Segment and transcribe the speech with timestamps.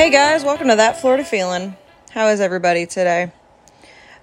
[0.00, 1.76] Hey guys, welcome to That Florida Feeling.
[2.12, 3.32] How is everybody today?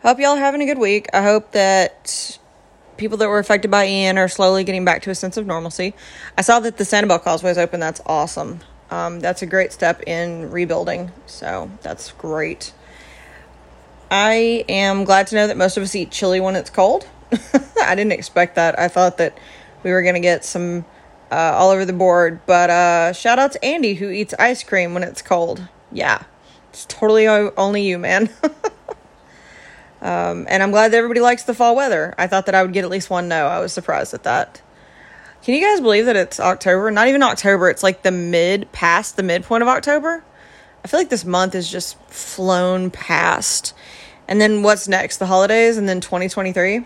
[0.01, 1.05] Hope y'all are having a good week.
[1.13, 2.39] I hope that
[2.97, 5.93] people that were affected by Ian are slowly getting back to a sense of normalcy.
[6.35, 7.79] I saw that the Sanibel Causeway is open.
[7.79, 8.61] That's awesome.
[8.89, 11.11] Um, that's a great step in rebuilding.
[11.27, 12.73] So that's great.
[14.09, 17.07] I am glad to know that most of us eat chili when it's cold.
[17.83, 18.79] I didn't expect that.
[18.79, 19.37] I thought that
[19.83, 20.85] we were going to get some
[21.31, 22.39] uh, all over the board.
[22.45, 25.67] But uh, shout out to Andy who eats ice cream when it's cold.
[25.91, 26.23] Yeah,
[26.69, 28.29] it's totally only you, man.
[30.01, 32.13] um, and I'm glad that everybody likes the fall weather.
[32.17, 33.47] I thought that I would get at least one no.
[33.47, 34.61] I was surprised at that.
[35.43, 36.91] Can you guys believe that it's October?
[36.91, 37.69] Not even October.
[37.69, 40.23] It's like the mid, past the midpoint of October.
[40.83, 43.73] I feel like this month is just flown past.
[44.27, 45.17] And then what's next?
[45.17, 46.85] The holidays and then 2023?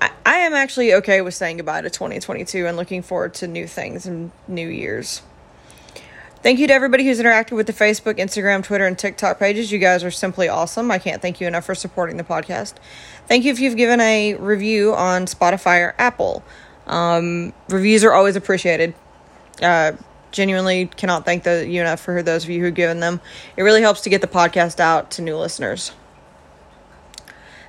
[0.00, 4.06] I, am actually okay with saying goodbye to 2022 and looking forward to new things
[4.06, 5.22] and new years.
[6.42, 9.70] Thank you to everybody who's interacted with the Facebook, Instagram, Twitter, and TikTok pages.
[9.70, 10.90] You guys are simply awesome.
[10.90, 12.74] I can't thank you enough for supporting the podcast.
[13.28, 16.42] Thank you if you've given a review on Spotify or Apple.
[16.86, 18.94] Um, reviews are always appreciated.
[19.60, 19.92] Uh,
[20.32, 23.20] genuinely cannot thank the you enough for those of you who've given them.
[23.56, 25.92] It really helps to get the podcast out to new listeners.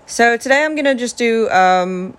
[0.05, 2.17] So today I'm gonna just do um,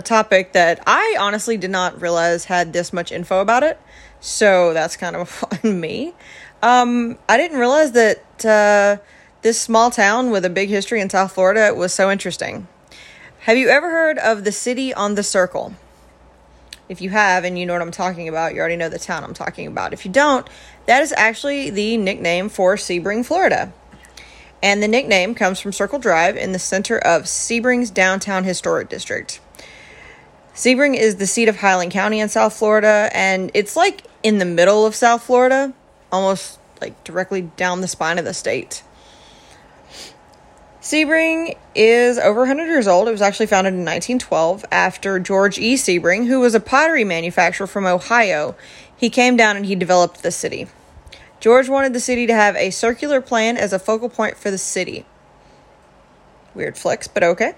[0.00, 3.78] a topic that I honestly did not realize had this much info about it.
[4.18, 6.14] So that's kind of on me.
[6.62, 8.96] Um, I didn't realize that uh,
[9.42, 12.66] this small town with a big history in South Florida was so interesting.
[13.40, 15.74] Have you ever heard of the city on the circle?
[16.88, 19.22] If you have and you know what I'm talking about, you already know the town
[19.22, 19.92] I'm talking about.
[19.92, 20.48] If you don't,
[20.86, 23.72] that is actually the nickname for Sebring, Florida.
[24.62, 29.40] And the nickname comes from Circle Drive in the center of Sebring's downtown historic district.
[30.54, 34.44] Sebring is the seat of Highland County in South Florida, and it's like in the
[34.44, 35.72] middle of South Florida,
[36.10, 38.82] almost like directly down the spine of the state.
[40.80, 43.06] Sebring is over 100 years old.
[43.06, 45.74] It was actually founded in 1912 after George E.
[45.74, 48.56] Sebring, who was a pottery manufacturer from Ohio.
[48.96, 50.68] He came down and he developed the city.
[51.38, 54.58] George wanted the city to have a circular plan as a focal point for the
[54.58, 55.06] city.
[56.54, 57.54] Weird flex, but okay.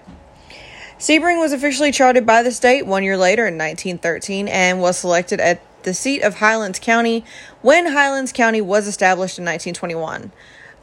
[0.99, 5.39] Sebring was officially chartered by the state one year later in 1913 and was selected
[5.39, 7.25] at the seat of Highlands County
[7.61, 10.31] when Highlands County was established in 1921.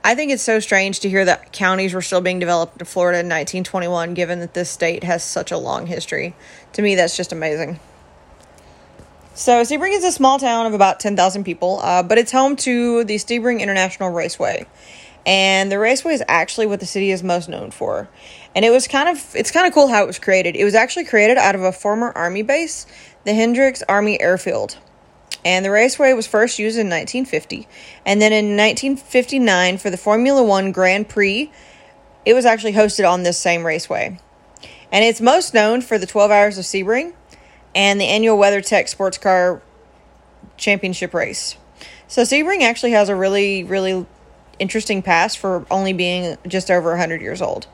[0.03, 3.19] I think it's so strange to hear that counties were still being developed in Florida
[3.19, 6.35] in 1921, given that this state has such a long history.
[6.73, 7.79] To me, that's just amazing.
[9.35, 13.05] So, Sebring is a small town of about 10,000 people, uh, but it's home to
[13.05, 14.67] the Sebring International Raceway.
[15.27, 18.09] And the raceway is actually what the city is most known for.
[18.55, 20.57] And it was kind of, it's kind of cool how it was created.
[20.57, 22.87] It was actually created out of a former Army base,
[23.25, 24.77] the Hendricks Army Airfield
[25.45, 27.67] and the raceway was first used in 1950.
[28.05, 31.51] And then in 1959, for the Formula One Grand Prix,
[32.25, 34.19] it was actually hosted on this same raceway.
[34.93, 37.15] And it's most known for the 12 Hours of Sebring
[37.75, 39.63] and the annual WeatherTech Sports Car
[40.57, 41.57] Championship race.
[42.09, 44.05] So Sebring actually has a really, really
[44.59, 47.67] interesting past for only being just over 100 years old.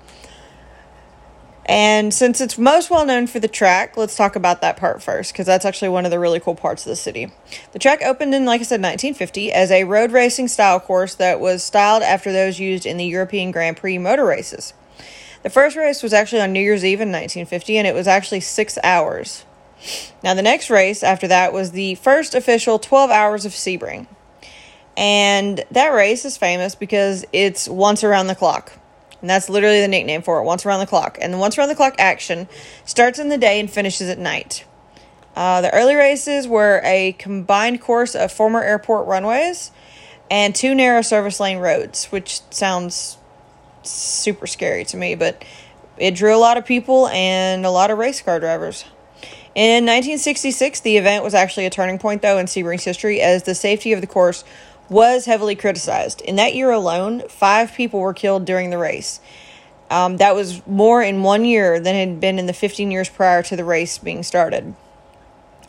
[1.69, 5.33] And since it's most well known for the track, let's talk about that part first,
[5.33, 7.33] because that's actually one of the really cool parts of the city.
[7.73, 11.41] The track opened in, like I said, 1950 as a road racing style course that
[11.41, 14.75] was styled after those used in the European Grand Prix motor races.
[15.43, 18.41] The first race was actually on New Year's Eve in 1950, and it was actually
[18.41, 19.45] six hours.
[20.23, 24.07] Now, the next race after that was the first official 12 hours of Sebring.
[24.97, 28.73] And that race is famous because it's once around the clock.
[29.21, 31.19] And that's literally the nickname for it, once around the clock.
[31.21, 32.49] And the once around the clock action
[32.85, 34.65] starts in the day and finishes at night.
[35.35, 39.71] Uh, the early races were a combined course of former airport runways
[40.31, 43.19] and two narrow service lane roads, which sounds
[43.83, 45.45] super scary to me, but
[45.99, 48.85] it drew a lot of people and a lot of race car drivers.
[49.55, 53.55] In 1966, the event was actually a turning point, though, in Sebring's history, as the
[53.55, 54.45] safety of the course
[54.89, 56.21] was heavily criticized.
[56.23, 59.21] In that year alone, five people were killed during the race.
[59.91, 63.43] Um, that was more in one year than had been in the 15 years prior
[63.45, 64.75] to the race being started.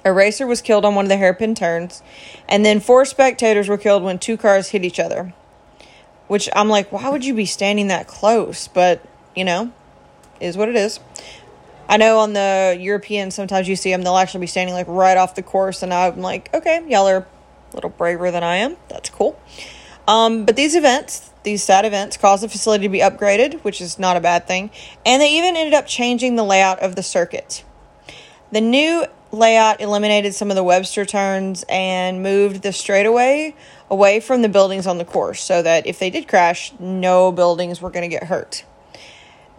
[0.04, 2.02] A racer was killed on one of the hairpin turns,
[2.48, 5.34] and then four spectators were killed when two cars hit each other.
[6.28, 8.68] Which I'm like, why would you be standing that close?
[8.68, 9.06] But,
[9.36, 9.72] you know,
[10.40, 11.00] is what it is.
[11.90, 15.18] I know on the European, sometimes you see them, they'll actually be standing like right
[15.18, 17.26] off the course, and I'm like, okay, y'all are
[17.72, 18.78] a little braver than I am.
[18.90, 19.40] That's cool.
[20.08, 24.00] Um, but these events, these sad events, caused the facility to be upgraded, which is
[24.00, 24.72] not a bad thing.
[25.06, 27.66] And they even ended up changing the layout of the circuit.
[28.52, 33.54] The new layout eliminated some of the Webster turns and moved the straightaway
[33.90, 37.82] away from the buildings on the course so that if they did crash, no buildings
[37.82, 38.64] were going to get hurt.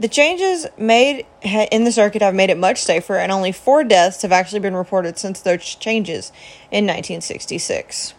[0.01, 4.23] The changes made in the circuit have made it much safer, and only four deaths
[4.23, 6.31] have actually been reported since those changes
[6.71, 8.15] in 1966.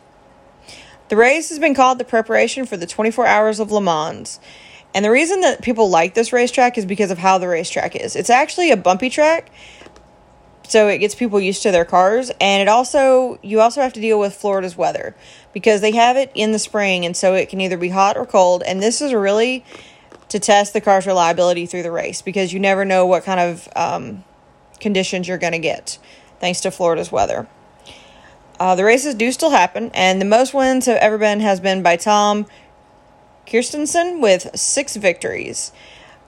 [1.08, 4.40] The race has been called the preparation for the 24 Hours of Le Mans.
[4.94, 8.16] And the reason that people like this racetrack is because of how the racetrack is.
[8.16, 9.50] It's actually a bumpy track,
[10.70, 14.00] so it gets people used to their cars and it also you also have to
[14.00, 15.16] deal with Florida's weather
[15.52, 18.26] because they have it in the spring and so it can either be hot or
[18.26, 19.66] cold and this is really
[20.30, 23.68] to test the car's reliability through the race because you never know what kind of
[23.76, 24.24] um,
[24.80, 25.98] conditions you're going to get
[26.40, 27.48] thanks to Florida's weather.
[28.60, 31.82] Uh, the races do still happen, and the most wins have ever been has been
[31.82, 32.46] by Tom
[33.48, 35.72] Kristensen with six victories.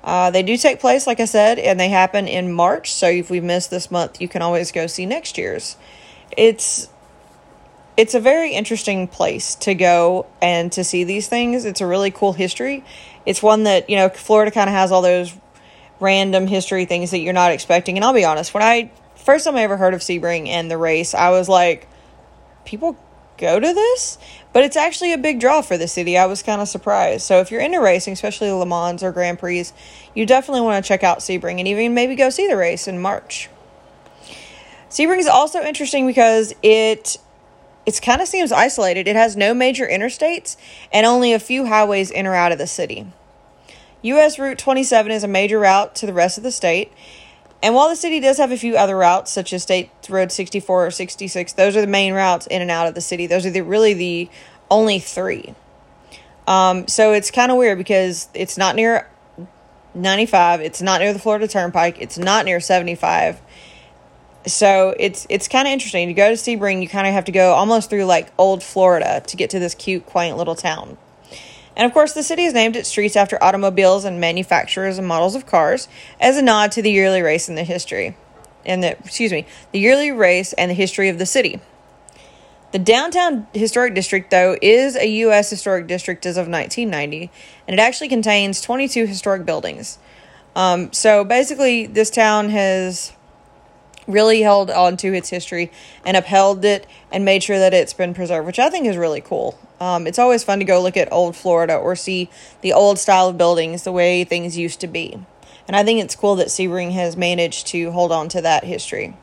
[0.03, 2.93] Uh, they do take place, like I said, and they happen in March.
[2.93, 5.77] So if we miss this month, you can always go see next year's.
[6.35, 6.89] It's
[7.97, 11.65] it's a very interesting place to go and to see these things.
[11.65, 12.83] It's a really cool history.
[13.25, 15.33] It's one that you know Florida kind of has all those
[15.99, 17.97] random history things that you're not expecting.
[17.97, 20.77] And I'll be honest, when I first time I ever heard of Sebring and the
[20.77, 21.87] race, I was like,
[22.65, 22.97] people
[23.37, 24.17] go to this,
[24.53, 26.17] but it's actually a big draw for the city.
[26.17, 27.23] I was kind of surprised.
[27.23, 29.65] So if you're into racing, especially Le Mans or Grand Prix,
[30.13, 32.99] you definitely want to check out Sebring and even maybe go see the race in
[32.99, 33.49] March.
[34.89, 37.17] Sebring is also interesting because it
[37.85, 39.07] it kind of seems isolated.
[39.07, 40.55] It has no major interstates
[40.91, 43.07] and only a few highways in or out of the city.
[44.03, 46.91] US Route 27 is a major route to the rest of the state,
[47.63, 50.87] and while the city does have a few other routes, such as State Road 64
[50.87, 53.27] or 66, those are the main routes in and out of the city.
[53.27, 54.29] Those are the, really the
[54.69, 55.53] only three.
[56.47, 59.07] Um, so it's kind of weird because it's not near
[59.93, 63.41] 95, it's not near the Florida Turnpike, it's not near 75.
[64.47, 66.81] So it's it's kind of interesting to go to Sebring.
[66.81, 69.75] You kind of have to go almost through like old Florida to get to this
[69.75, 70.97] cute, quaint little town.
[71.75, 75.35] And of course, the city has named its streets after automobiles and manufacturers and models
[75.35, 75.87] of cars
[76.19, 78.15] as a nod to the yearly race in the history.
[78.65, 81.61] And the excuse me, the yearly race and the history of the city.
[82.71, 85.49] The downtown historic district, though, is a U.S.
[85.49, 87.29] historic district as of 1990,
[87.67, 89.99] and it actually contains 22 historic buildings.
[90.55, 93.11] Um, so basically, this town has
[94.11, 95.71] really held on to its history
[96.05, 99.21] and upheld it and made sure that it's been preserved, which I think is really
[99.21, 99.57] cool.
[99.79, 102.29] Um, it's always fun to go look at old Florida or see
[102.61, 105.19] the old style of buildings, the way things used to be.
[105.67, 109.15] And I think it's cool that Sebring has managed to hold on to that history.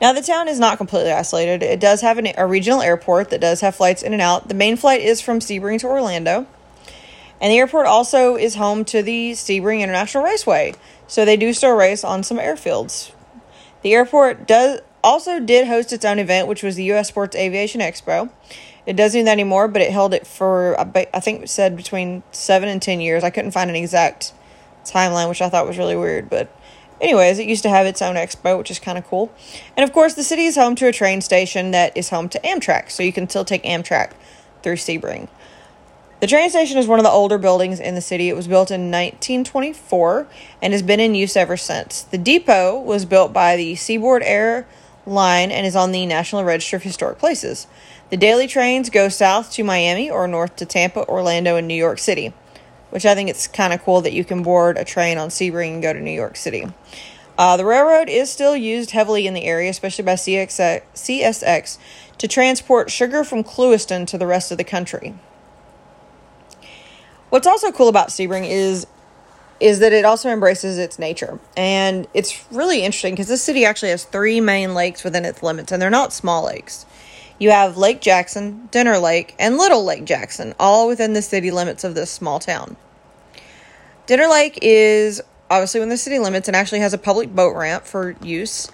[0.00, 1.62] Now, the town is not completely isolated.
[1.62, 4.48] It does have an, a regional airport that does have flights in and out.
[4.48, 6.46] The main flight is from Sebring to Orlando.
[7.40, 10.74] And the airport also is home to the Sebring International Raceway.
[11.06, 13.12] So they do still race on some airfields.
[13.82, 17.08] The airport does also did host its own event, which was the U.S.
[17.08, 18.30] Sports Aviation Expo.
[18.86, 22.22] It doesn't do that anymore, but it held it for I think it said between
[22.32, 23.24] seven and ten years.
[23.24, 24.32] I couldn't find an exact
[24.84, 26.54] timeline, which I thought was really weird, but
[27.00, 29.32] anyways, it used to have its own expo, which is kind of cool.
[29.76, 32.40] And of course, the city is home to a train station that is home to
[32.40, 34.12] Amtrak, so you can still take Amtrak
[34.62, 35.28] through Sebring.
[36.20, 38.28] The train station is one of the older buildings in the city.
[38.28, 40.28] It was built in 1924
[40.60, 42.02] and has been in use ever since.
[42.02, 44.68] The depot was built by the Seaboard Air
[45.06, 47.66] Line and is on the National Register of Historic Places.
[48.10, 51.98] The daily trains go south to Miami or north to Tampa, Orlando, and New York
[51.98, 52.34] City,
[52.90, 55.72] which I think it's kind of cool that you can board a train on Sebring
[55.72, 56.66] and go to New York City.
[57.38, 61.78] Uh, the railroad is still used heavily in the area, especially by CXX, CSX,
[62.18, 65.14] to transport sugar from Clewiston to the rest of the country.
[67.30, 68.86] What's also cool about Sebring is
[69.60, 71.38] is that it also embraces its nature.
[71.54, 75.70] And it's really interesting because this city actually has three main lakes within its limits,
[75.70, 76.86] and they're not small lakes.
[77.38, 81.84] You have Lake Jackson, Dinner Lake, and Little Lake Jackson, all within the city limits
[81.84, 82.76] of this small town.
[84.06, 85.20] Dinner Lake is
[85.50, 88.70] obviously within the city limits and actually has a public boat ramp for use.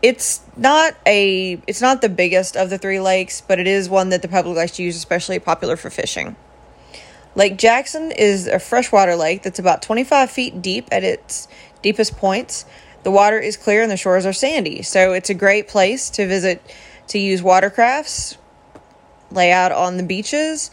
[0.00, 4.08] It's not a it's not the biggest of the three lakes, but it is one
[4.10, 6.36] that the public likes to use, especially popular for fishing.
[7.34, 11.48] Lake Jackson is a freshwater lake that's about 25 feet deep at its
[11.80, 12.66] deepest points.
[13.04, 16.26] The water is clear and the shores are sandy, so it's a great place to
[16.26, 16.62] visit
[17.08, 18.36] to use watercrafts,
[19.30, 20.70] lay out on the beaches.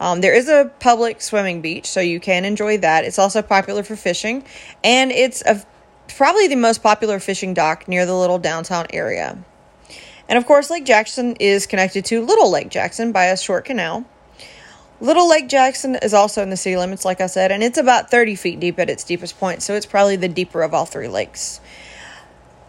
[0.00, 3.04] Um, there is a public swimming beach, so you can enjoy that.
[3.04, 4.44] It's also popular for fishing,
[4.82, 5.64] and it's a,
[6.16, 9.36] probably the most popular fishing dock near the little downtown area.
[10.28, 14.04] And of course, Lake Jackson is connected to Little Lake Jackson by a short canal.
[15.00, 18.10] Little Lake Jackson is also in the city limits, like I said, and it's about
[18.10, 21.06] 30 feet deep at its deepest point, so it's probably the deeper of all three
[21.06, 21.60] lakes.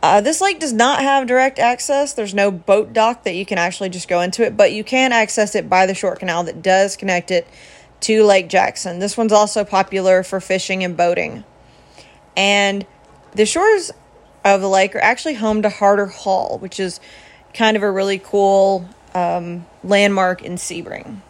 [0.03, 2.13] Uh, this lake does not have direct access.
[2.13, 5.11] There's no boat dock that you can actually just go into it, but you can
[5.11, 7.47] access it by the short canal that does connect it
[8.01, 8.99] to Lake Jackson.
[8.99, 11.43] This one's also popular for fishing and boating.
[12.37, 12.85] And
[13.33, 13.91] the shores
[14.45, 16.99] of the lake are actually home to Harder Hall, which is
[17.53, 21.21] kind of a really cool um, landmark in Sebring.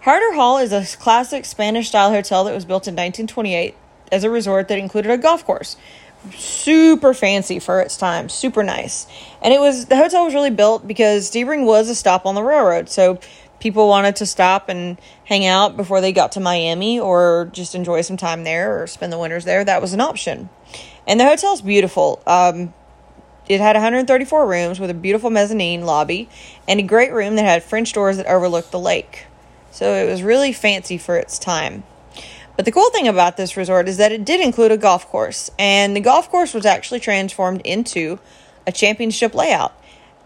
[0.00, 3.74] Harder Hall is a classic Spanish style hotel that was built in 1928
[4.10, 5.76] as a resort that included a golf course
[6.36, 9.06] super fancy for its time, super nice.
[9.42, 12.42] And it was the hotel was really built because Sebring was a stop on the
[12.42, 13.20] railroad, so
[13.60, 18.02] people wanted to stop and hang out before they got to Miami or just enjoy
[18.02, 19.64] some time there or spend the winters there.
[19.64, 20.48] That was an option.
[21.06, 22.22] And the hotel's beautiful.
[22.26, 22.74] Um,
[23.48, 26.28] it had 134 rooms with a beautiful mezzanine lobby
[26.68, 29.24] and a great room that had French doors that overlooked the lake.
[29.70, 31.84] So it was really fancy for its time.
[32.56, 35.48] But the cool thing about this resort is that it did include a golf course,
[35.58, 38.18] and the golf course was actually transformed into
[38.66, 39.72] a championship layout.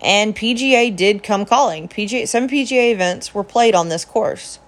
[0.01, 1.89] And PGA did come calling.
[1.89, 4.59] PGA, some PGA events were played on this course.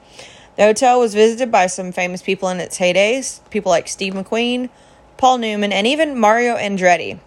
[0.57, 4.69] The hotel was visited by some famous people in its heydays, people like Steve McQueen,
[5.17, 7.19] Paul Newman, and even Mario Andretti.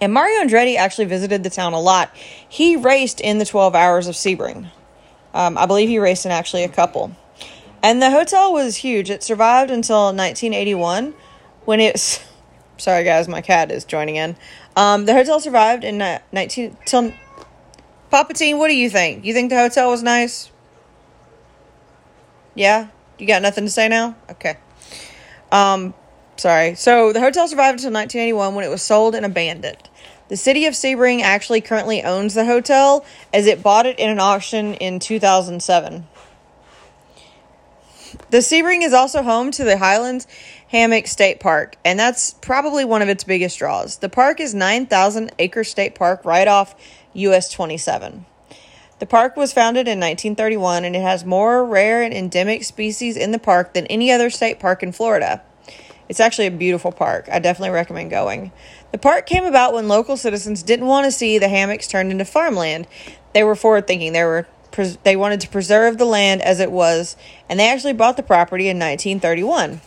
[0.00, 2.14] And Mario Andretti actually visited the town a lot.
[2.48, 4.70] He raced in the 12 hours of Sebring.
[5.38, 7.12] Um, I believe he raced in actually a couple.
[7.80, 9.08] And the hotel was huge.
[9.08, 11.14] It survived until 1981
[11.64, 12.20] when it's.
[12.76, 14.36] Sorry, guys, my cat is joining in.
[14.76, 17.12] Um, the hotel survived in uh, 19 till.
[18.12, 19.24] Papatine, what do you think?
[19.24, 20.50] You think the hotel was nice?
[22.56, 24.16] Yeah, you got nothing to say now.
[24.30, 24.56] Okay.
[25.52, 25.94] Um,
[26.36, 26.74] sorry.
[26.74, 29.88] So the hotel survived until 1981 when it was sold and abandoned.
[30.28, 34.20] The city of Sebring actually currently owns the hotel as it bought it in an
[34.20, 36.06] auction in 2007.
[38.30, 40.26] The Sebring is also home to the Highlands
[40.68, 43.98] Hammock State Park, and that's probably one of its biggest draws.
[43.98, 46.74] The park is 9,000 acre state park right off
[47.14, 48.26] US 27.
[48.98, 53.30] The park was founded in 1931 and it has more rare and endemic species in
[53.30, 55.40] the park than any other state park in Florida.
[56.08, 57.28] It's actually a beautiful park.
[57.30, 58.50] I definitely recommend going.
[58.90, 62.24] The park came about when local citizens didn't want to see the hammocks turned into
[62.24, 62.86] farmland.
[63.34, 64.12] They were forward thinking.
[64.12, 64.46] They were
[65.02, 67.16] they wanted to preserve the land as it was,
[67.48, 69.80] and they actually bought the property in 1931.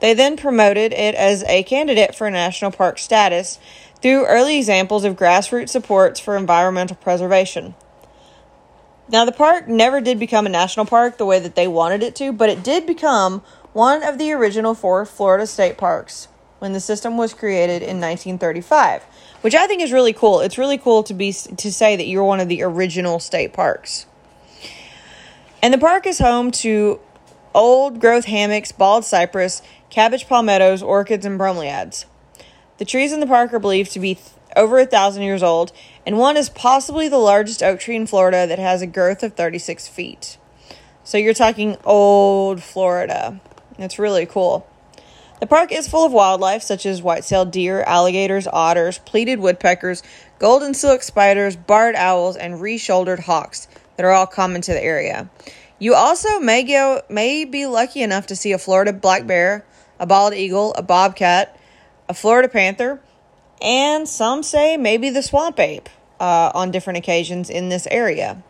[0.00, 3.58] They then promoted it as a candidate for national park status
[4.02, 7.74] through early examples of grassroots supports for environmental preservation.
[9.08, 12.16] Now, the park never did become a national park the way that they wanted it
[12.16, 13.42] to, but it did become
[13.72, 16.28] one of the original four Florida state parks
[16.60, 19.02] when the system was created in 1935
[19.40, 20.40] which I think is really cool.
[20.40, 24.06] It's really cool to be to say that you're one of the original state parks.
[25.62, 27.00] And the park is home to
[27.54, 32.04] old growth hammocks, bald cypress, cabbage palmettos, orchids, and bromeliads.
[32.78, 34.26] The trees in the park are believed to be th-
[34.56, 35.72] over a thousand years old,
[36.06, 39.34] and one is possibly the largest oak tree in Florida that has a girth of
[39.34, 40.38] 36 feet.
[41.04, 43.40] So you're talking old Florida.
[43.78, 44.69] It's really cool.
[45.40, 50.02] The park is full of wildlife such as white-tailed deer, alligators, otters, pileated woodpeckers,
[50.38, 53.66] golden silk spiders, barred owls, and red-shouldered hawks
[53.96, 55.30] that are all common to the area.
[55.78, 59.64] You also may go may be lucky enough to see a Florida black bear,
[59.98, 61.58] a bald eagle, a bobcat,
[62.06, 63.00] a Florida panther,
[63.62, 65.88] and some say maybe the swamp ape
[66.20, 68.42] uh, on different occasions in this area.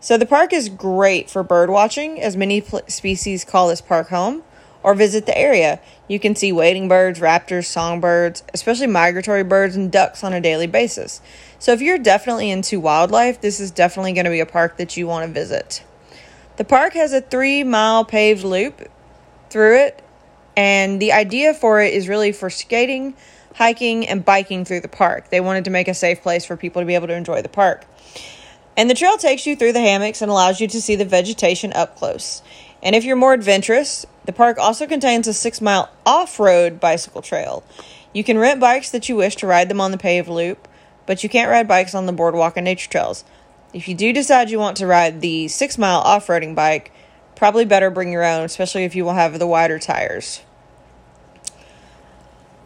[0.00, 4.08] So the park is great for bird watching, as many pl- species call this park
[4.08, 4.42] home
[4.82, 5.80] or visit the area.
[6.08, 10.66] You can see wading birds, raptors, songbirds, especially migratory birds and ducks on a daily
[10.66, 11.20] basis.
[11.58, 14.96] So if you're definitely into wildlife, this is definitely going to be a park that
[14.96, 15.82] you want to visit.
[16.56, 18.88] The park has a three mile paved loop
[19.50, 20.02] through it,
[20.56, 23.14] and the idea for it is really for skating,
[23.54, 25.30] hiking, and biking through the park.
[25.30, 27.48] They wanted to make a safe place for people to be able to enjoy the
[27.48, 27.84] park.
[28.76, 31.72] And the trail takes you through the hammocks and allows you to see the vegetation
[31.72, 32.42] up close.
[32.82, 37.22] And if you're more adventurous, the park also contains a six mile off road bicycle
[37.22, 37.64] trail.
[38.12, 40.68] You can rent bikes that you wish to ride them on the paved loop,
[41.06, 43.24] but you can't ride bikes on the boardwalk and nature trails.
[43.74, 46.92] If you do decide you want to ride the six mile off roading bike,
[47.36, 50.42] probably better bring your own, especially if you will have the wider tires.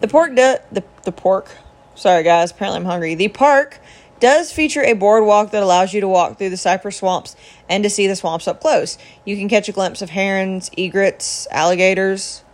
[0.00, 0.60] The pork, the,
[1.04, 1.50] the pork,
[1.94, 3.14] sorry guys, apparently I'm hungry.
[3.14, 3.80] The park
[4.22, 7.34] does feature a boardwalk that allows you to walk through the cypress swamps
[7.68, 8.96] and to see the swamps up close.
[9.24, 12.44] You can catch a glimpse of herons, egrets, alligators.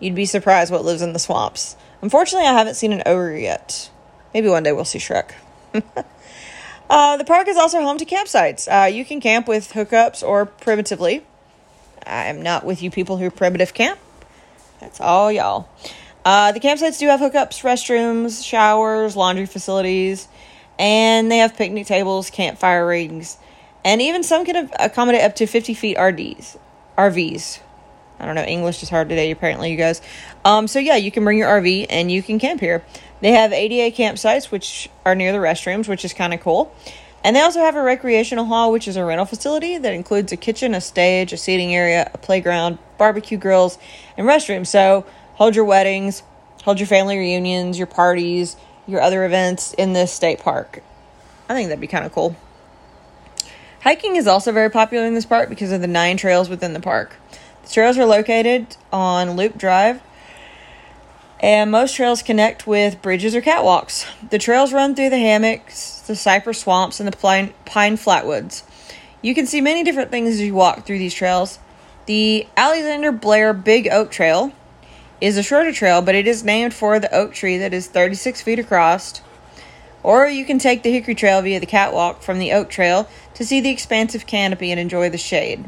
[0.00, 1.76] You'd be surprised what lives in the swamps.
[2.00, 3.90] Unfortunately, I haven't seen an ogre yet.
[4.32, 5.32] Maybe one day we'll see Shrek.
[6.88, 8.66] uh, the park is also home to campsites.
[8.66, 11.26] Uh, you can camp with hookups or primitively.
[12.06, 14.00] I am not with you people who primitive camp.
[14.80, 15.68] That's all y'all.
[16.24, 20.28] Uh, the campsites do have hookups, restrooms, showers, laundry facilities,
[20.78, 23.38] and they have picnic tables, campfire rings,
[23.84, 26.56] and even some can accommodate up to 50 feet RDs,
[26.96, 27.60] RVs.
[28.18, 30.00] I don't know, English is hard today, apparently, you guys.
[30.44, 32.84] Um, so, yeah, you can bring your RV and you can camp here.
[33.20, 36.74] They have ADA campsites, which are near the restrooms, which is kind of cool.
[37.24, 40.36] And they also have a recreational hall, which is a rental facility that includes a
[40.36, 43.78] kitchen, a stage, a seating area, a playground, barbecue grills,
[44.16, 44.66] and restrooms.
[44.66, 46.22] So hold your weddings,
[46.62, 50.82] hold your family reunions, your parties, your other events in this state park.
[51.48, 52.36] I think that'd be kind of cool.
[53.82, 56.80] Hiking is also very popular in this park because of the nine trails within the
[56.80, 57.16] park.
[57.64, 60.00] The trails are located on Loop Drive,
[61.40, 64.06] and most trails connect with bridges or catwalks.
[64.30, 68.62] The trails run through the hammocks, the cypress swamps, and the pine, pine flatwoods.
[69.20, 71.58] You can see many different things as you walk through these trails.
[72.06, 74.52] The Alexander Blair Big Oak Trail
[75.24, 78.42] is a shorter trail, but it is named for the oak tree that is 36
[78.42, 79.22] feet across.
[80.02, 83.42] Or you can take the Hickory Trail via the catwalk from the Oak Trail to
[83.42, 85.64] see the expansive canopy and enjoy the shade.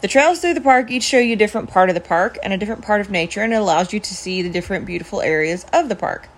[0.00, 2.54] The trails through the park each show you a different part of the park and
[2.54, 5.66] a different part of nature, and it allows you to see the different beautiful areas
[5.74, 6.30] of the park.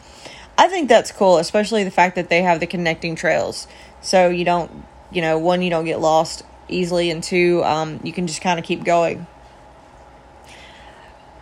[0.59, 3.69] I think that's cool, especially the fact that they have the connecting trails.
[4.01, 8.13] So you don't, you know, one, you don't get lost easily, and two, um, you
[8.13, 9.29] can just kind of keep going.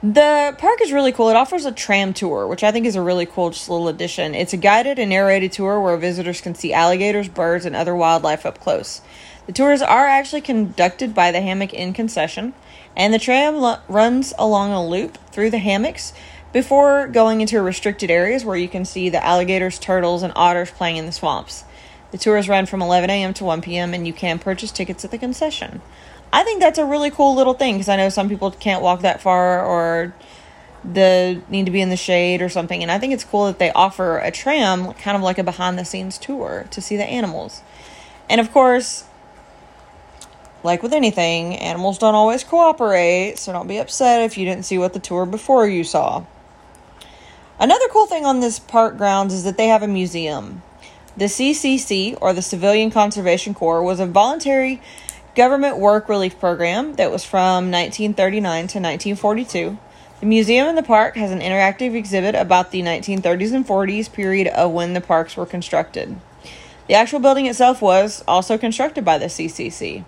[0.02, 1.28] The park is really cool.
[1.28, 4.34] It offers a tram tour, which I think is a really cool just little addition.
[4.34, 8.46] It's a guided and narrated tour where visitors can see alligators, birds, and other wildlife
[8.46, 9.02] up close.
[9.46, 12.54] The tours are actually conducted by the Hammock Inn concession,
[12.96, 16.14] and the tram runs along a loop through the hammocks
[16.50, 20.96] before going into restricted areas where you can see the alligators, turtles, and otters playing
[20.96, 21.64] in the swamps.
[22.10, 23.34] The tours run from 11 a.m.
[23.34, 25.82] to 1 p.m., and you can purchase tickets at the concession.
[26.32, 29.00] I think that's a really cool little thing because I know some people can't walk
[29.00, 30.14] that far or
[30.84, 33.58] the need to be in the shade or something, and I think it's cool that
[33.58, 37.04] they offer a tram, kind of like a behind the scenes tour to see the
[37.04, 37.62] animals.
[38.30, 39.04] And of course,
[40.62, 44.78] like with anything, animals don't always cooperate, so don't be upset if you didn't see
[44.78, 46.24] what the tour before you saw.
[47.58, 50.62] Another cool thing on this park grounds is that they have a museum.
[51.16, 54.80] The CCC, or the Civilian Conservation Corps, was a voluntary
[55.34, 59.78] government work relief program that was from 1939 to 1942.
[60.20, 64.48] The museum in the park has an interactive exhibit about the 1930s and 40s period
[64.48, 66.16] of when the parks were constructed.
[66.88, 70.04] The actual building itself was also constructed by the CCC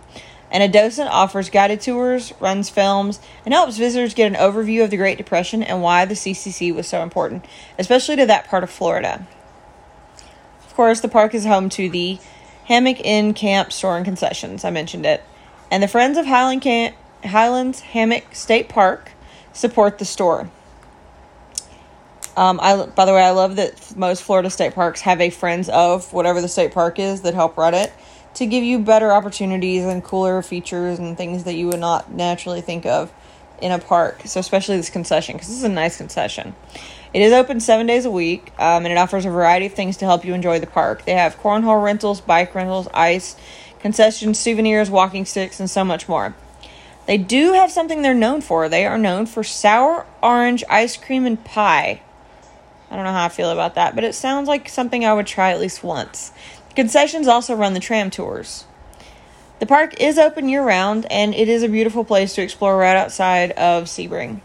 [0.53, 4.91] and a docent offers guided tours, runs films, and helps visitors get an overview of
[4.91, 7.45] the Great Depression and why the CCC was so important,
[7.79, 9.27] especially to that part of Florida.
[10.67, 12.19] Of course, the park is home to the
[12.65, 14.65] Hammock Inn Camp Store and Concessions.
[14.65, 15.23] I mentioned it.
[15.71, 16.95] And the Friends of Highland Camp,
[17.25, 19.13] Highlands Hammock State Park
[19.53, 20.51] support the store.
[22.37, 25.69] Um, I, by the way, I love that most Florida state parks have a Friends
[25.69, 27.93] of whatever the state park is that help run it
[28.35, 32.63] to give you better opportunities and cooler features and things that you would not naturally
[32.63, 33.13] think of
[33.61, 34.23] in a park.
[34.25, 36.55] So, especially this concession, because this is a nice concession.
[37.15, 39.99] It is open seven days a week, um, and it offers a variety of things
[39.99, 41.05] to help you enjoy the park.
[41.05, 43.37] They have cornhole rentals, bike rentals, ice,
[43.81, 46.35] concessions, souvenirs, walking sticks, and so much more.
[47.07, 48.69] They do have something they're known for.
[48.69, 52.01] They are known for sour orange ice cream and pie.
[52.91, 55.27] I don't know how I feel about that, but it sounds like something I would
[55.27, 56.33] try at least once.
[56.75, 58.65] Concessions also run the tram tours.
[59.59, 62.97] The park is open year round and it is a beautiful place to explore right
[62.97, 64.41] outside of Sebring.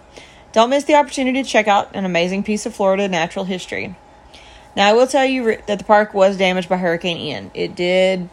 [0.58, 3.96] Don't miss the opportunity to check out an amazing piece of Florida natural history.
[4.76, 7.52] Now, I will tell you that the park was damaged by Hurricane Ian.
[7.54, 8.28] It did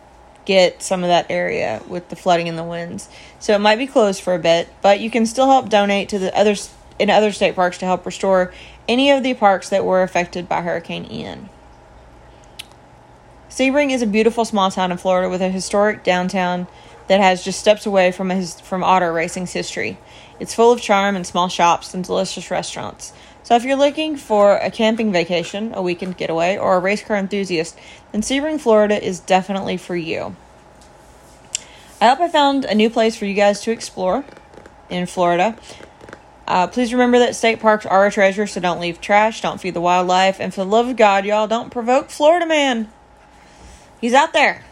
[0.47, 3.11] get some of that area with the flooding and the winds.
[3.41, 6.19] So it might be closed for a bit, but you can still help donate to
[6.19, 8.55] the others in other state parks to help restore
[8.89, 11.51] any of the parks that were affected by Hurricane Ian.
[13.51, 16.69] Sebring is a beautiful small town in Florida with a historic downtown
[17.07, 19.99] that has just steps away from his, from auto racing's history.
[20.41, 23.13] It's full of charm and small shops and delicious restaurants.
[23.45, 27.17] So if you're looking for a camping vacation, a weekend getaway, or a race car
[27.17, 27.79] enthusiast,
[28.11, 30.35] then Sebring, Florida is definitely for you.
[32.01, 34.25] I hope I found a new place for you guys to explore
[34.89, 35.57] in Florida.
[36.47, 39.75] Uh, please remember that state parks are a treasure, so don't leave trash, don't feed
[39.75, 42.91] the wildlife, and for the love of God, y'all, don't provoke Florida man.
[44.01, 44.65] He's out there.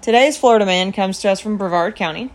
[0.00, 2.32] Today's Florida man comes to us from Brevard County.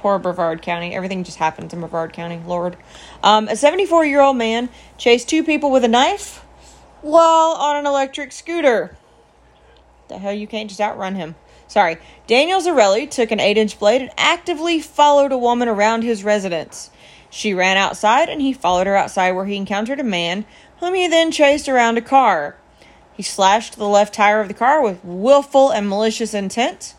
[0.00, 0.94] Poor Brevard County.
[0.94, 2.78] Everything just happens in Brevard County, Lord.
[3.22, 6.42] Um, a 74 year old man chased two people with a knife
[7.02, 8.96] while on an electric scooter.
[10.08, 11.34] The hell, you can't just outrun him.
[11.68, 11.98] Sorry.
[12.26, 16.90] Daniel Zarelli took an 8 inch blade and actively followed a woman around his residence.
[17.28, 20.46] She ran outside and he followed her outside where he encountered a man
[20.80, 22.56] whom he then chased around a car.
[23.14, 26.94] He slashed the left tire of the car with willful and malicious intent,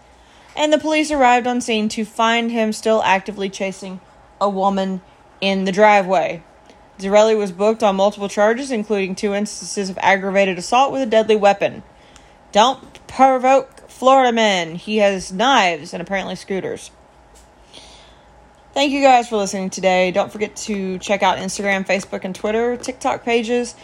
[0.56, 4.02] and the police arrived on scene to find him still actively chasing
[4.40, 5.02] a woman
[5.40, 6.44] in the driveway.
[7.00, 11.36] Zarelli was booked on multiple charges, including two instances of aggravated assault with a deadly
[11.36, 11.84] weapon.
[12.52, 14.76] Don't provoke Florida men.
[14.76, 16.92] He has knives and apparently scooters.
[18.74, 20.12] Thank you guys for listening today.
[20.12, 23.76] Don't forget to check out Instagram, Facebook, and Twitter, TikTok pages.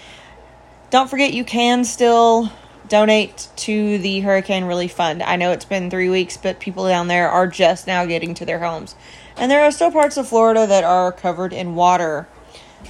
[0.90, 2.52] Don't forget you can still
[2.89, 5.23] donate to the Hurricane Relief Fund.
[5.23, 8.45] I know it's been three weeks, but people down there are just now getting to
[8.45, 8.95] their homes.
[9.36, 12.28] And there are still parts of Florida that are covered in water.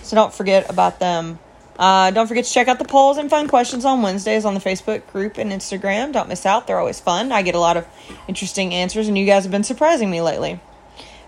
[0.03, 1.39] So don't forget about them.
[1.77, 4.60] Uh, don't forget to check out the polls and fun questions on Wednesdays on the
[4.60, 6.12] Facebook group and Instagram.
[6.12, 7.31] Don't miss out, they're always fun.
[7.31, 7.86] I get a lot of
[8.27, 10.60] interesting answers, and you guys have been surprising me lately.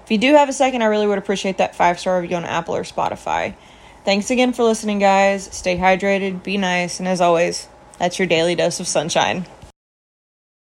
[0.04, 2.46] If you do have a second, I really would appreciate that five star review on
[2.46, 3.54] Apple or Spotify.
[4.06, 5.44] Thanks again for listening, guys.
[5.56, 7.68] Stay hydrated, be nice, and as always,
[8.00, 9.46] that's your daily dose of sunshine.